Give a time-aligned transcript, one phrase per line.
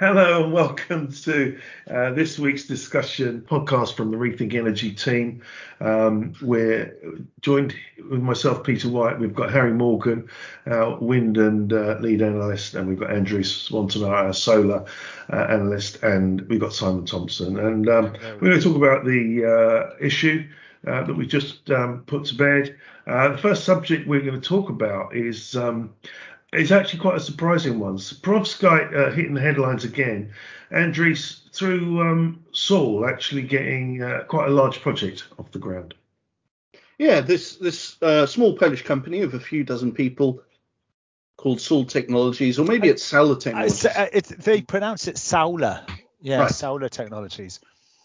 [0.00, 1.58] Hello and welcome to
[1.90, 5.42] uh, this week's discussion podcast from the Rethink Energy team.
[5.80, 6.96] Um, we're
[7.40, 7.74] joined
[8.08, 9.18] with myself, Peter White.
[9.18, 10.28] We've got Harry Morgan,
[10.68, 14.84] our wind and uh, lead analyst, and we've got Andries Wantenaar, our solar
[15.32, 17.58] uh, analyst, and we've got Simon Thompson.
[17.58, 20.48] And um, we're going to talk about the uh, issue
[20.86, 22.76] uh, that we just um, put to bed.
[23.08, 25.92] Uh, the first subject we're going to talk about is um,
[26.52, 27.98] it's actually quite a surprising one.
[27.98, 30.32] Perovskite uh, hitting the headlines again.
[30.70, 35.94] Andries through um, Saul actually getting uh, quite a large project off the ground.
[36.98, 40.42] Yeah, this this uh, small Polish company of a few dozen people
[41.36, 43.86] called Saul Technologies, or maybe it's Sauler Technologies.
[43.86, 45.86] Uh, it's, they pronounce it Sauler.
[46.20, 46.50] Yeah, right.
[46.50, 47.60] Sauler Technologies.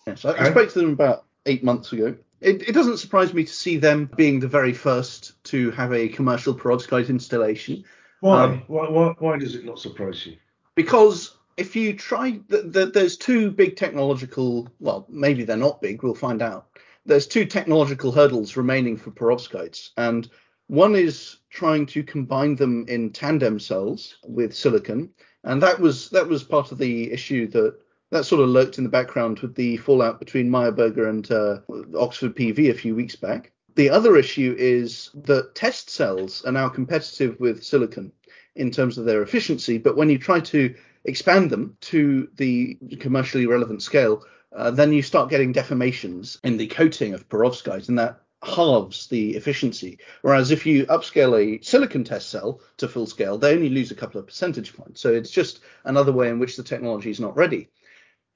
[0.06, 2.16] Yes, I, I spoke to them about eight months ago.
[2.40, 6.10] It, it, doesn't surprise me to see them being the very first to have a
[6.10, 7.86] commercial perovskite installation.
[8.24, 8.44] Why?
[8.46, 9.14] Um, why, why?
[9.20, 10.38] Why does it not surprise you?
[10.76, 14.70] Because if you try, the, the, there's two big technological.
[14.80, 16.04] Well, maybe they're not big.
[16.04, 16.68] We'll find out.
[17.06, 20.30] There's two technological hurdles remaining for perovskites, and
[20.68, 25.10] one is trying to combine them in tandem cells with silicon,
[25.44, 27.78] and that was that was part of the issue that
[28.12, 31.60] that sort of lurked in the background with the fallout between Meyer Burger and uh,
[31.98, 33.52] Oxford PV a few weeks back.
[33.76, 38.12] The other issue is that test cells are now competitive with silicon
[38.56, 43.48] in terms of their efficiency, but when you try to expand them to the commercially
[43.48, 44.24] relevant scale,
[44.56, 49.36] uh, then you start getting deformations in the coating of perovskites, and that halves the
[49.36, 49.98] efficiency.
[50.22, 53.96] Whereas if you upscale a silicon test cell to full scale, they only lose a
[53.96, 55.02] couple of percentage points.
[55.02, 57.70] So it's just another way in which the technology is not ready.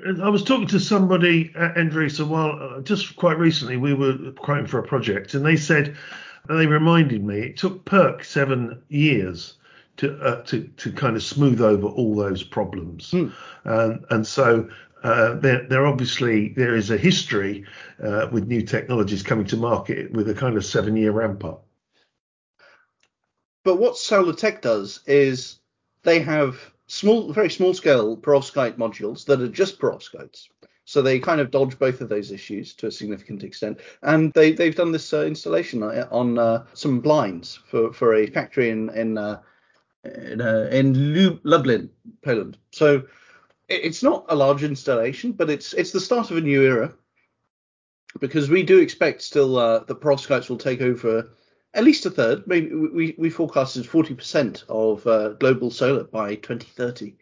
[0.06, 3.78] I was talking to somebody at Endresa a while, uh, just quite recently.
[3.78, 5.98] We were quoting for a project, and they said,
[6.48, 9.56] and they reminded me, it took PERC seven years
[9.98, 13.30] to uh, to to kind of smooth over all those problems, hmm.
[13.66, 14.70] um, and so
[15.04, 17.66] uh, there, there obviously there is a history
[18.04, 21.66] uh, with new technologies coming to market with a kind of seven year ramp up.
[23.64, 25.60] But what Solar Tech does is
[26.04, 30.48] they have small, very small scale perovskite modules that are just perovskites.
[30.86, 34.54] So they kind of dodge both of those issues to a significant extent, and they
[34.54, 39.18] they've done this uh, installation on uh, some blinds for, for a factory in in
[39.18, 39.42] uh,
[40.06, 41.90] in, uh, in Lublin,
[42.22, 42.58] Poland.
[42.72, 43.04] So
[43.68, 46.94] it's not a large installation, but it's it's the start of a new era
[48.22, 51.30] because we do expect still uh, the perovskites will take over
[51.74, 52.48] at least a third.
[52.48, 57.16] Maybe we we forecast as 40% of uh, global solar by 2030.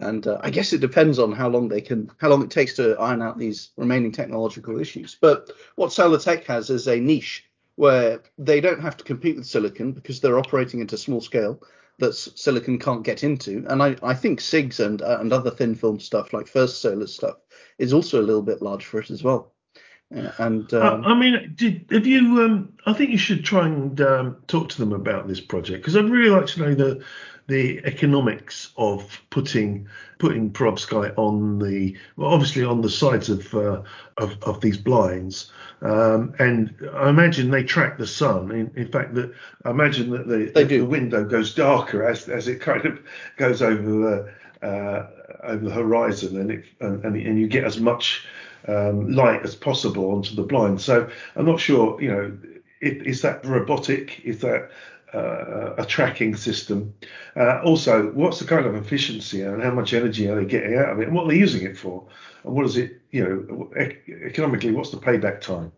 [0.00, 2.74] And uh, I guess it depends on how long they can, how long it takes
[2.76, 5.16] to iron out these remaining technological issues.
[5.20, 9.46] But what Solar Tech has is a niche where they don't have to compete with
[9.46, 11.60] silicon because they're operating at a small scale
[11.98, 13.64] that silicon can't get into.
[13.68, 17.08] And I, I think CIGS and uh, and other thin film stuff like First Solar
[17.08, 17.36] stuff
[17.78, 19.52] is also a little bit large for it as well.
[20.10, 22.42] And um, I, I, mean, did, have you?
[22.42, 25.96] Um, I think you should try and um, talk to them about this project because
[25.96, 27.04] I'd really like to know the
[27.46, 29.86] the economics of putting
[30.18, 33.82] putting perovskite on the well, obviously on the sides of uh,
[34.16, 35.52] of, of these blinds,
[35.82, 38.50] um, and I imagine they track the sun.
[38.50, 39.34] In, in fact, that
[39.66, 42.98] I imagine that the, the window goes darker as as it kind of
[43.36, 43.82] goes over
[44.62, 45.06] the uh,
[45.42, 48.26] over the horizon, and it and, and you get as much
[48.66, 50.80] um, light as possible onto the blind.
[50.80, 52.38] So I'm not sure, you know,
[52.80, 54.20] if, is that robotic?
[54.24, 54.70] Is that
[55.14, 56.94] uh, a tracking system?
[57.36, 60.90] Uh, also, what's the kind of efficiency and how much energy are they getting out
[60.90, 62.06] of it, and what are they using it for?
[62.44, 63.70] And what is it, you know,
[64.24, 65.72] economically, what's the payback time?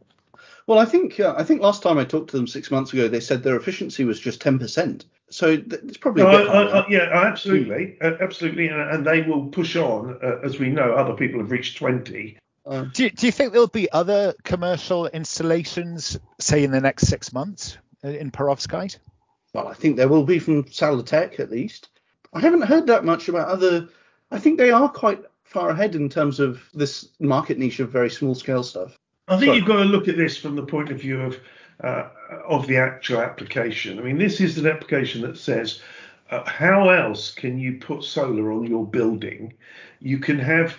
[0.66, 3.08] Well, I think uh, I think last time I talked to them six months ago,
[3.08, 5.04] they said their efficiency was just ten percent.
[5.28, 10.18] So it's probably no, I, I, yeah, absolutely, absolutely, and, and, they will push on
[10.22, 10.92] uh, as we know.
[10.92, 12.36] Other people have reached twenty,
[12.70, 17.08] uh, do, you, do you think there'll be other commercial installations, say in the next
[17.08, 18.98] six months, in perovskite?
[19.52, 21.88] Well, I think there will be from Tech at least.
[22.32, 23.88] I haven't heard that much about other.
[24.30, 28.08] I think they are quite far ahead in terms of this market niche of very
[28.08, 28.96] small scale stuff.
[29.26, 31.40] I think you've got to look at this from the point of view of
[31.82, 32.08] uh,
[32.46, 33.98] of the actual application.
[33.98, 35.80] I mean, this is an application that says
[36.30, 39.54] uh, how else can you put solar on your building?
[39.98, 40.76] You can have uh,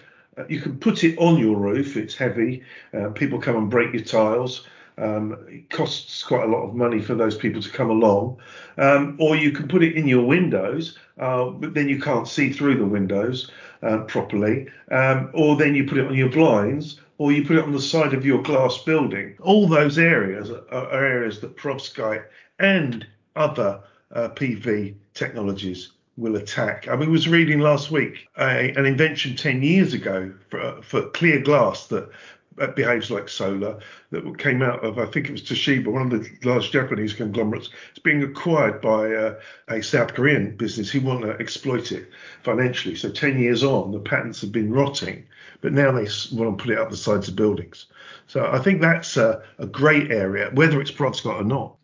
[0.48, 1.98] you can put it on your roof.
[1.98, 2.64] It's heavy.
[2.94, 4.66] Uh, people come and break your tiles.
[4.98, 8.38] Um, it costs quite a lot of money for those people to come along.
[8.78, 12.52] Um, or you can put it in your windows, uh, but then you can't see
[12.52, 13.50] through the windows
[13.84, 14.68] uh, properly.
[14.92, 17.82] Um, or then you put it on your blinds, or you put it on the
[17.82, 19.36] side of your glass building.
[19.42, 22.26] All those areas are, are areas that perovskite
[22.60, 23.06] and
[23.36, 23.82] other
[24.14, 26.88] uh, PV technologies will attack.
[26.88, 31.42] I mean, was reading last week a, an invention 10 years ago for, for clear
[31.42, 32.10] glass that
[32.58, 33.80] that behaves like solar
[34.12, 37.70] that came out of I think it was Toshiba, one of the large Japanese conglomerates.
[37.90, 39.40] It's being acquired by uh,
[39.70, 42.10] a South Korean business who want to exploit it
[42.44, 42.96] financially.
[42.96, 45.26] So 10 years on, the patents have been rotting,
[45.62, 47.86] but now they want to put it up the sides of buildings.
[48.28, 51.78] So I think that's a, a great area, whether it's perovskite or not.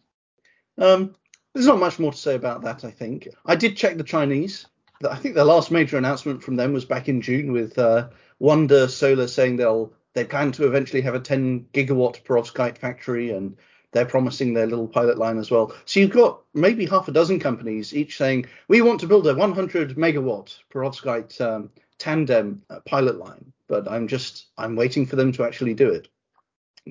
[0.77, 1.15] Um,
[1.57, 2.85] there's not much more to say about that.
[2.85, 4.67] I think I did check the Chinese.
[5.09, 8.87] I think the last major announcement from them was back in June with uh, Wonder
[8.87, 13.57] Solar saying they'll they plan to eventually have a 10 gigawatt perovskite factory and
[13.91, 15.73] they're promising their little pilot line as well.
[15.85, 19.33] So you've got maybe half a dozen companies each saying we want to build a
[19.33, 25.31] 100 megawatt perovskite um, tandem uh, pilot line, but I'm just I'm waiting for them
[25.31, 26.07] to actually do it.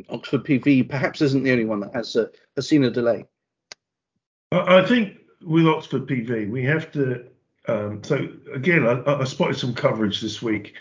[0.09, 2.27] Oxford PV perhaps isn't the only one that has uh,
[2.57, 3.27] has seen a delay.
[4.67, 7.27] I think with Oxford PV we have to.
[7.69, 10.77] Um, so again, I, I, spotted some coverage this week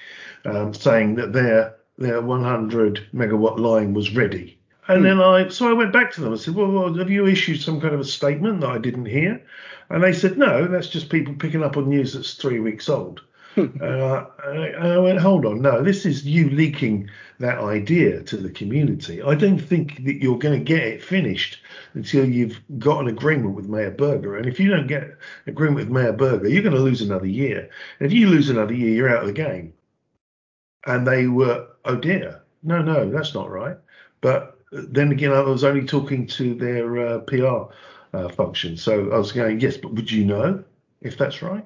[0.45, 4.60] um, saying that they're their 100 megawatt line was ready.
[4.88, 5.04] And hmm.
[5.04, 6.33] then I, so I went back to them.
[6.33, 9.06] I said, well, well, have you issued some kind of a statement that I didn't
[9.06, 9.42] hear?
[9.89, 13.22] And they said, no, that's just people picking up on news that's three weeks old.
[13.81, 17.09] and I went, hold on, no, this is you leaking
[17.39, 19.21] that idea to the community.
[19.21, 21.59] I don't think that you're going to get it finished
[21.93, 24.37] until you've got an agreement with Mayor Berger.
[24.37, 25.17] And if you don't get
[25.47, 27.69] agreement with Mayor Berger, you're going to lose another year.
[27.99, 29.73] And if you lose another year, you're out of the game
[30.85, 33.77] and they were, oh dear, no, no, that's not right.
[34.21, 37.73] But then again, I was only talking to their uh, PR
[38.15, 40.63] uh, function, so I was going, yes, but would you know
[41.01, 41.65] if that's right?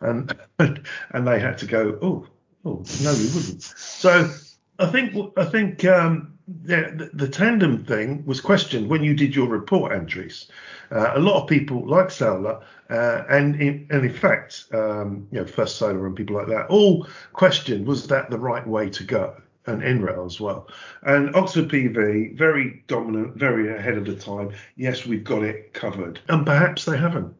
[0.00, 2.26] And and they had to go, oh,
[2.64, 3.62] oh, no, we wouldn't.
[3.62, 4.30] So
[4.78, 9.48] I think I think um, the, the, tandem thing was questioned when you did your
[9.48, 10.48] report, Andries.
[10.90, 15.40] Uh, a lot of people like Solar, uh, and in, and in fact, um, you
[15.40, 19.04] know, First Solar and people like that all questioned was that the right way to
[19.04, 20.68] go, and NREL as well.
[21.02, 24.52] And Oxford PV, very dominant, very ahead of the time.
[24.76, 27.34] Yes, we've got it covered, and perhaps they haven't.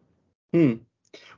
[0.53, 0.75] Hmm.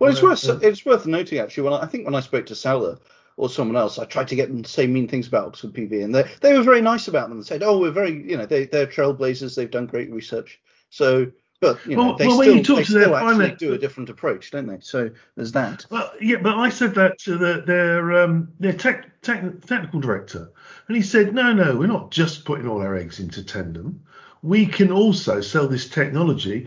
[0.02, 1.62] Well, it's worth it's worth noting actually.
[1.64, 2.98] When I, I think when I spoke to Solar
[3.36, 6.04] or someone else, I tried to get them to say mean things about Oxford PV,
[6.04, 7.38] and they they were very nice about them.
[7.38, 9.54] They said, "Oh, we're very, you know, they they're trailblazers.
[9.54, 10.60] They've done great research."
[10.90, 11.30] So,
[11.60, 14.66] but you know, well, they well, still, they still actually do a different approach, don't
[14.66, 14.78] they?
[14.80, 15.86] So there's that.
[15.88, 20.50] Well, yeah, but I said that to the, their um, their tech, tech, technical director,
[20.88, 24.02] and he said, "No, no, we're not just putting all our eggs into Tandem.
[24.42, 26.66] We can also sell this technology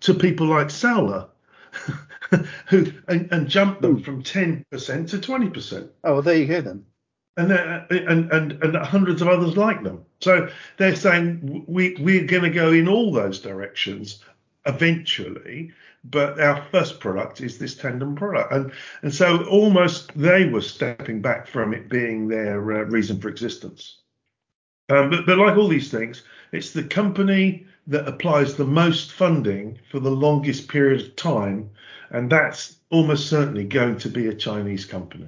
[0.00, 1.28] to people like Solar."
[2.68, 5.88] who and, and jump them from 10% to 20%.
[6.04, 6.84] Oh, well, there you go then.
[7.36, 10.04] And, and and and hundreds of others like them.
[10.20, 14.22] So they're saying we we're going to go in all those directions
[14.66, 15.72] eventually,
[16.04, 18.72] but our first product is this tandem product, and
[19.02, 23.98] and so almost they were stepping back from it being their uh, reason for existence.
[24.88, 26.22] Um, but but like all these things,
[26.52, 31.70] it's the company that applies the most funding for the longest period of time
[32.14, 35.26] and that's almost certainly going to be a Chinese company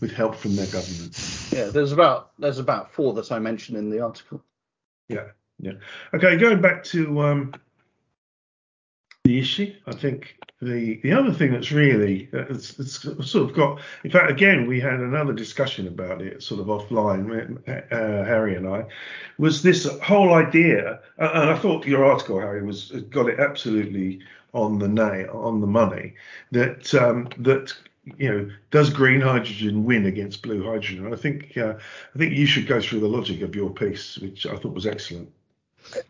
[0.00, 1.18] with help from their government.
[1.52, 4.42] Yeah, there's about there's about four that I mentioned in the article.
[5.10, 5.26] Yeah,
[5.58, 5.72] yeah.
[6.14, 7.52] Okay, going back to um,
[9.24, 13.54] the issue, I think the the other thing that's really uh, it's, it's, sort of
[13.54, 13.80] got.
[14.02, 18.68] In fact, again, we had another discussion about it, sort of offline, uh, Harry and
[18.68, 18.84] I,
[19.38, 24.20] was this whole idea, and I thought your article, Harry, was got it absolutely
[24.54, 26.14] on the nail, on the money,
[26.50, 27.72] that um, that
[28.18, 31.12] you know does green hydrogen win against blue hydrogen?
[31.12, 31.74] I think uh,
[32.14, 34.86] I think you should go through the logic of your piece, which I thought was
[34.86, 35.30] excellent.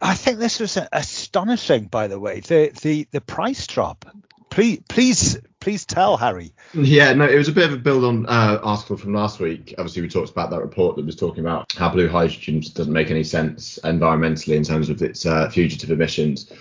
[0.01, 2.41] I think this was astonishing, by the way.
[2.41, 4.05] The the the price drop.
[4.51, 6.53] Please please please tell Harry.
[6.75, 9.75] Yeah, no, it was a bit of a build on uh, article from last week.
[9.79, 13.11] Obviously, we talked about that report that was talking about how blue hydrogen doesn't make
[13.11, 16.53] any sense environmentally in terms of its uh, fugitive emissions.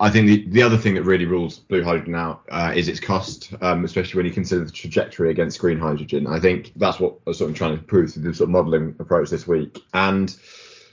[0.00, 3.00] I think the, the other thing that really rules blue hydrogen out uh, is its
[3.00, 6.26] cost, um, especially when you consider the trajectory against green hydrogen.
[6.26, 8.50] I think that's what I was sort of trying to prove through the sort of
[8.50, 9.78] modelling approach this week.
[9.92, 10.34] And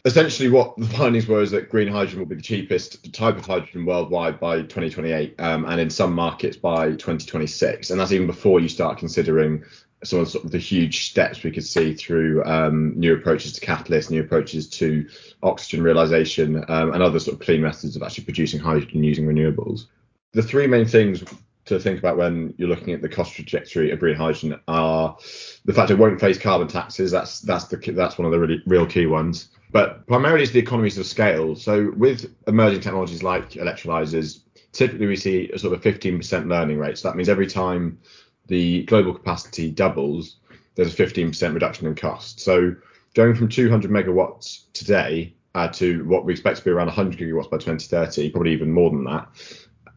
[0.07, 3.45] essentially, what the findings were is that green hydrogen will be the cheapest type of
[3.45, 7.91] hydrogen worldwide by 2028, um, and in some markets by 2026.
[7.91, 9.63] And that's even before you start considering
[10.03, 13.53] some of the, sort of the huge steps we could see through um, new approaches
[13.53, 15.07] to catalyst, new approaches to
[15.43, 19.87] oxygen realization, um, and other sort of clean methods of actually producing hydrogen using renewables.
[20.33, 21.23] The three main things
[21.67, 25.17] to think about when you're looking at the cost trajectory of green hydrogen are
[25.65, 27.11] the fact it won't face carbon taxes.
[27.11, 29.49] That's that's the that's one of the really real key ones.
[29.71, 31.55] But primarily it's the economies of scale.
[31.55, 34.39] So with emerging technologies like electrolyzers,
[34.71, 36.97] typically we see a sort of 15% learning rate.
[36.97, 37.99] So that means every time
[38.47, 40.37] the global capacity doubles,
[40.75, 42.39] there's a 15% reduction in cost.
[42.39, 42.75] So
[43.13, 47.49] going from 200 megawatts today uh, to what we expect to be around 100 gigawatts
[47.49, 49.27] by 2030, probably even more than that,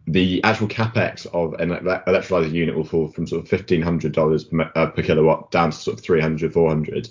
[0.07, 4.87] the actual capex of an electrolyzer unit will fall from sort of $1,500 per, uh,
[4.91, 7.09] per kilowatt down to sort of 300, 400.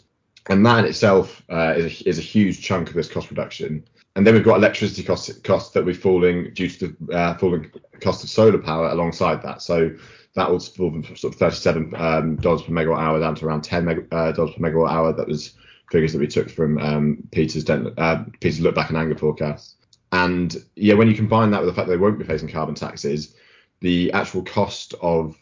[0.50, 3.84] And that in itself uh, is, a, is a huge chunk of this cost reduction.
[4.16, 7.72] And then we've got electricity costs, costs that we're falling due to the uh, falling
[8.02, 9.62] cost of solar power alongside that.
[9.62, 9.96] So
[10.36, 13.62] that will fall from sort of 37 um, dollars per megawatt hour down to around
[13.62, 15.14] 10 meg- uh, dollars per megawatt hour.
[15.14, 15.54] That was
[15.92, 19.76] figures that we took from um, Peter's uh, Peter's look back and anger forecast.
[20.12, 22.76] And yeah, when you combine that with the fact that they won't be facing carbon
[22.76, 23.36] taxes,
[23.82, 25.36] the actual cost of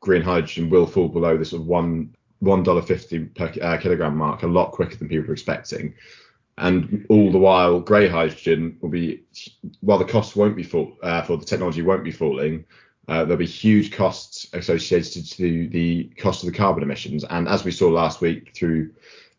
[0.00, 4.16] green hydrogen will fall below this sort of one one dollar fifty per uh, kilogram
[4.16, 5.94] mark a lot quicker than people were expecting.
[6.58, 9.24] And all the while, grey hydrogen will be,
[9.80, 12.64] while the costs won't be fall, uh, for the technology won't be falling,
[13.08, 17.24] uh, there'll be huge costs associated to the cost of the carbon emissions.
[17.24, 18.92] And as we saw last week through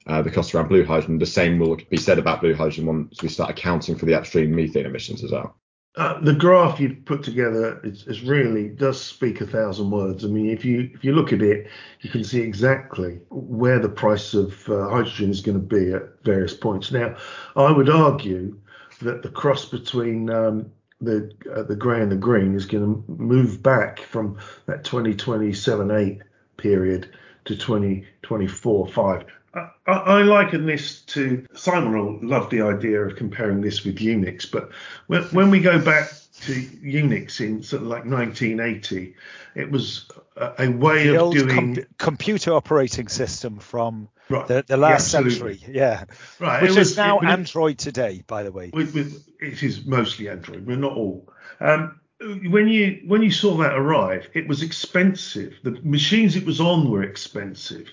[0.08, 3.22] uh, the cost around blue hydrogen, the same will be said about blue hydrogen once
[3.22, 5.56] we start accounting for the upstream methane emissions as well.
[5.98, 10.26] Uh, the graph you've put together is, is, really does speak a thousand words.
[10.26, 11.68] I mean, if you if you look at it,
[12.02, 16.22] you can see exactly where the price of uh, hydrogen is going to be at
[16.24, 16.92] various points.
[16.92, 17.16] Now,
[17.56, 18.60] I would argue
[19.02, 20.70] that the cross between um,
[21.00, 25.92] the uh, the grey and the green is going to move back from that 2027
[25.92, 26.22] 8
[26.58, 27.10] period
[27.46, 29.26] to 2024 5.
[29.54, 34.50] I, I liken this to Simon will love the idea of comparing this with Unix,
[34.52, 34.72] but
[35.08, 36.10] when, when we go back
[36.42, 39.16] to Unix in sort of like 1980,
[39.56, 44.46] it was a, a way the of doing com- computer operating system from right.
[44.48, 45.62] the, the last yeah, century.
[45.68, 46.04] Yeah,
[46.40, 46.62] right.
[46.62, 48.72] Which it is was, now it, Android today, by the way.
[48.74, 51.32] With, with, it is mostly Android, but not all.
[51.62, 55.56] Um, when you when you saw that arrive, it was expensive.
[55.64, 57.90] The machines it was on were expensive,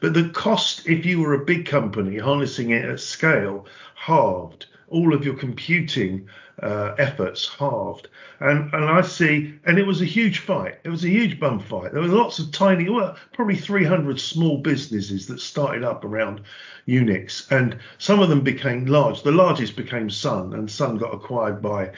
[0.00, 3.66] but the cost, if you were a big company harnessing it at scale,
[3.96, 4.66] halved.
[4.88, 6.28] All of your computing
[6.62, 8.06] uh, efforts halved,
[8.38, 10.78] and and I see, and it was a huge fight.
[10.84, 11.92] It was a huge bum fight.
[11.92, 16.42] There were lots of tiny, well, probably 300 small businesses that started up around
[16.86, 19.22] Unix, and some of them became large.
[19.22, 21.90] The largest became Sun, and Sun got acquired by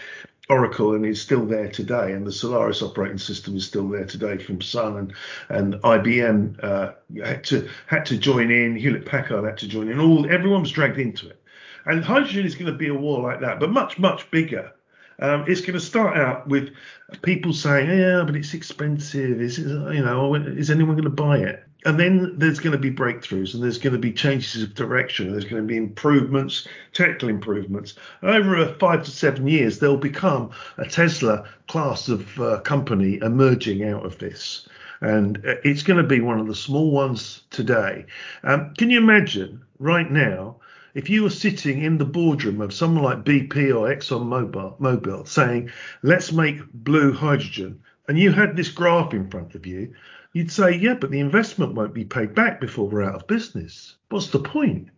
[0.48, 4.38] Oracle and is still there today, and the Solaris operating system is still there today
[4.38, 5.12] from Sun and
[5.48, 6.92] and IBM uh,
[7.24, 10.70] had to had to join in, Hewlett Packard had to join in, all everyone was
[10.70, 11.42] dragged into it,
[11.84, 14.72] and hydrogen is going to be a war like that, but much much bigger.
[15.18, 16.74] Um, it's going to start out with
[17.22, 19.40] people saying, "Yeah, but it's expensive.
[19.40, 22.90] Is you know, is anyone going to buy it?" And then there's going to be
[22.90, 25.30] breakthroughs and there's going to be changes of direction.
[25.30, 27.94] There's going to be improvements, technical improvements.
[28.24, 34.04] Over five to seven years, there'll become a Tesla class of uh, company emerging out
[34.04, 34.66] of this.
[35.00, 38.06] And uh, it's going to be one of the small ones today.
[38.42, 40.56] Um, can you imagine right now
[40.94, 45.70] if you were sitting in the boardroom of someone like BP or ExxonMobil Mobil saying,
[46.02, 49.94] let's make blue hydrogen, and you had this graph in front of you,
[50.36, 53.96] you'd say, yeah, but the investment won't be paid back before we're out of business.
[54.10, 54.90] What's the point?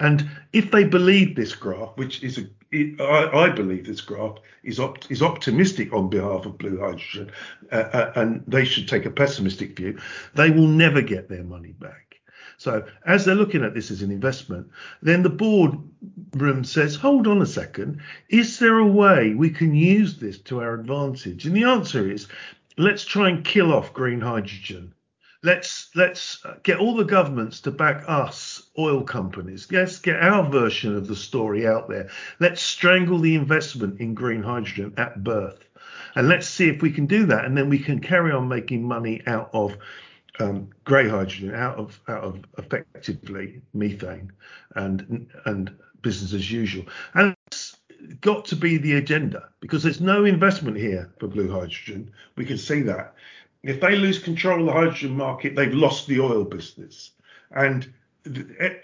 [0.00, 4.38] And if they believe this graph, which is a, it, I, I, believe this graph
[4.64, 7.30] is op, is optimistic on behalf of blue hydrogen,
[7.70, 10.00] uh, uh, and they should take a pessimistic view,
[10.34, 12.16] they will never get their money back.
[12.56, 14.68] So as they're looking at this as an investment,
[15.00, 20.16] then the boardroom says, hold on a second, is there a way we can use
[20.16, 21.46] this to our advantage?
[21.46, 22.26] And the answer is
[22.80, 24.94] let's try and kill off green hydrogen.
[25.42, 29.66] Let's let's get all the governments to back us, oil companies.
[29.70, 32.10] Let's get our version of the story out there.
[32.40, 35.64] Let's strangle the investment in green hydrogen at birth,
[36.14, 37.46] and let's see if we can do that.
[37.46, 39.78] And then we can carry on making money out of
[40.40, 44.30] um, grey hydrogen, out of out of effectively methane,
[44.74, 46.84] and and business as usual.
[47.14, 47.34] And
[48.20, 52.10] got to be the agenda because there's no investment here for blue hydrogen.
[52.36, 53.14] We can see that.
[53.62, 57.12] If they lose control of the hydrogen market, they've lost the oil business.
[57.50, 57.92] And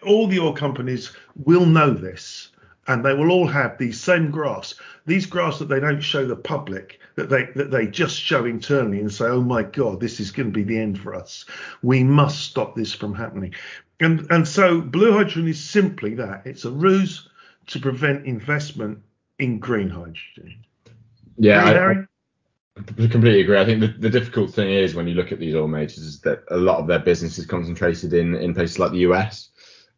[0.03, 2.51] all the oil companies will know this
[2.89, 4.75] and they will all have these same graphs
[5.07, 9.01] these graphs that they don't show the public that they that they just show internally
[9.01, 11.45] and say oh my god this is going to be the end for us
[11.83, 13.55] we must stop this from happening
[14.01, 17.29] and and so blue hydrogen is simply that it's a ruse
[17.69, 18.99] to prevent investment
[19.39, 20.65] in green hydrogen.
[21.39, 23.59] Yeah, I, I, completely agree.
[23.59, 26.21] I think the, the difficult thing is when you look at these oil majors is
[26.21, 29.51] that a lot of their business is concentrated in, in places like the US.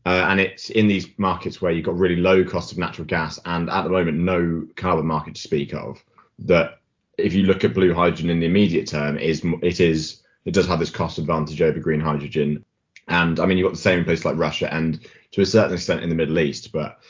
[0.06, 3.38] Uh, and it's in these markets where you've got really low cost of natural gas
[3.44, 6.02] and at the moment no carbon market to speak of.
[6.38, 6.78] That
[7.18, 10.66] if you look at blue hydrogen in the immediate term, is it is it does
[10.66, 12.64] have this cost advantage over green hydrogen.
[13.08, 15.74] And I mean, you've got the same in places like Russia and to a certain
[15.74, 16.72] extent in the Middle East.
[16.72, 17.00] But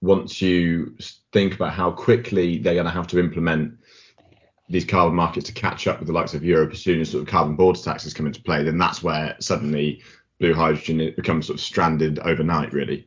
[0.00, 0.96] once you
[1.32, 3.74] think about how quickly they're going to have to implement
[4.68, 7.22] these carbon markets to catch up with the likes of Europe as soon as sort
[7.22, 10.02] of carbon border taxes come into play, then that's where suddenly
[10.38, 13.06] blue hydrogen becomes sort of stranded overnight, really.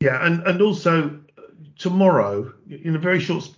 [0.00, 1.18] Yeah, and, and also
[1.78, 3.48] tomorrow, in a very short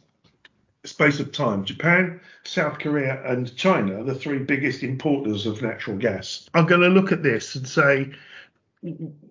[0.85, 6.49] space of time, Japan, South Korea, and China, the three biggest importers of natural gas,
[6.55, 8.13] are going to look at this and say,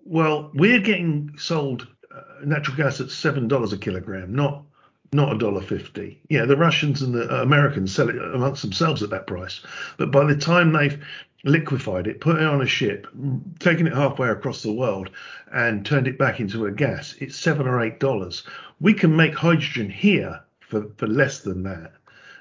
[0.04, 1.93] well, we're getting sold uh,
[2.44, 4.62] natural gas at seven dollars a kilogram, not
[5.12, 6.20] not a dollar fifty.
[6.28, 9.60] Yeah, the Russians and the Americans sell it amongst themselves at that price,
[9.96, 11.02] but by the time they've
[11.44, 13.06] liquefied it, put it on a ship,
[13.58, 15.10] taken it halfway across the world,
[15.52, 18.44] and turned it back into a gas, it's seven or eight dollars.
[18.80, 21.92] We can make hydrogen here for, for less than that,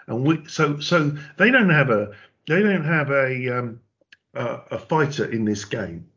[0.08, 2.12] and we so so they don't have a
[2.48, 3.80] they don't have a um,
[4.34, 6.08] a fighter in this game,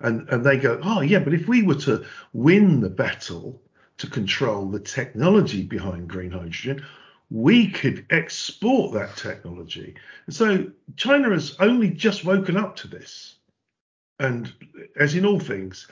[0.00, 3.60] and and they go, oh yeah, but if we were to win the battle
[3.98, 6.84] to control the technology behind green hydrogen,
[7.30, 9.94] we could export that technology.
[10.26, 13.36] And So China has only just woken up to this.
[14.18, 14.52] And
[14.98, 15.88] as in all things,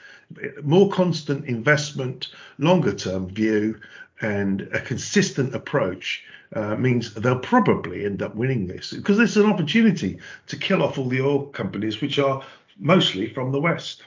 [0.62, 3.80] more constant investment, longer term view,
[4.20, 6.24] and a consistent approach
[6.54, 10.98] uh, means they'll probably end up winning this because there's an opportunity to kill off
[10.98, 12.42] all the oil companies, which are
[12.78, 14.04] mostly from the West.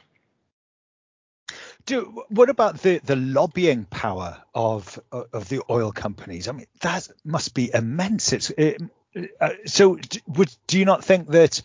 [1.85, 6.47] Do, what about the, the lobbying power of of the oil companies?
[6.47, 8.33] I mean, that must be immense.
[8.33, 8.81] It's it,
[9.39, 9.97] uh, so.
[10.27, 11.61] Would do you not think that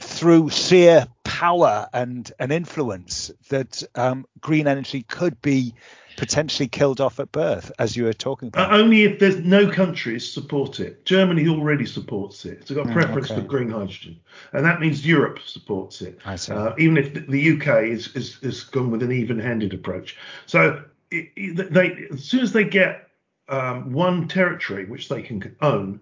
[0.00, 5.74] through sheer power and and influence that um, green energy could be
[6.16, 8.72] potentially killed off at birth, as you were talking about?
[8.72, 11.04] Uh, only if there's no countries support it.
[11.04, 12.58] Germany already supports it.
[12.60, 13.40] It's got a mm, preference okay.
[13.40, 14.18] for green hydrogen,
[14.52, 16.18] and that means Europe supports it.
[16.24, 16.52] I see.
[16.52, 20.16] Uh, even if the UK is, is is gone with an even-handed approach.
[20.46, 23.08] So it, it, they, as soon as they get
[23.48, 26.00] um, one territory which they can own,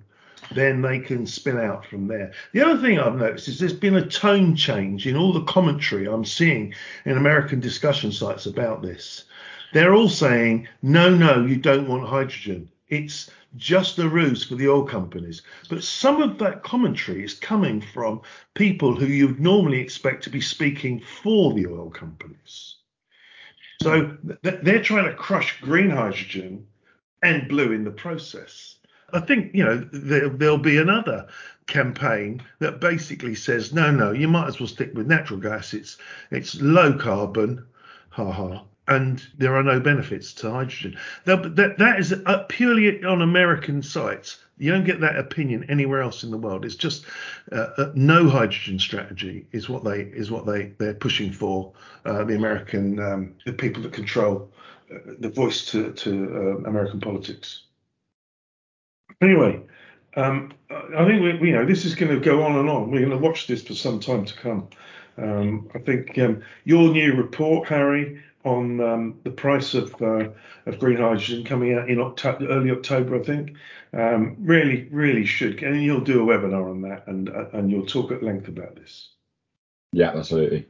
[0.53, 2.33] then they can spin out from there.
[2.53, 6.07] The other thing I've noticed is there's been a tone change in all the commentary
[6.07, 9.25] I'm seeing in American discussion sites about this.
[9.75, 12.71] They're all saying, no, no, you don't want hydrogen.
[12.87, 15.43] It's just a ruse for the oil companies.
[15.69, 18.23] But some of that commentary is coming from
[18.55, 22.77] people who you'd normally expect to be speaking for the oil companies.
[23.83, 26.69] So they're trying to crush green hydrogen
[27.25, 28.77] and blue in the process.
[29.13, 31.27] I think, you know, there, will be another
[31.67, 35.75] campaign that basically says, no, no, you might as well stick with natural gas.
[35.75, 35.99] It's
[36.31, 37.67] it's low carbon,
[38.11, 40.99] ha ha, and there are no benefits to hydrogen.
[41.25, 42.15] That, that is
[42.49, 44.39] purely on American sites.
[44.59, 46.65] You don't get that opinion anywhere else in the world.
[46.65, 47.07] It's just
[47.51, 51.73] uh, uh, no hydrogen strategy is what they is what they they're pushing for.
[52.05, 54.51] Uh, the American um, the people that control
[54.93, 56.11] uh, the voice to to
[56.65, 57.65] uh, American politics.
[59.21, 59.61] Anyway,
[60.17, 62.93] um, I think we, we, you know this is going to go on and on.
[62.93, 64.69] We're going to watch this for some time to come.
[65.17, 70.29] Um, I think um, your new report, Harry, on um, the price of uh,
[70.67, 73.57] of green hydrogen coming out in October, early October, I think.
[73.93, 77.87] Um, really, really should, and you'll do a webinar on that, and uh, and you'll
[77.87, 79.11] talk at length about this.
[79.93, 80.69] Yeah, absolutely.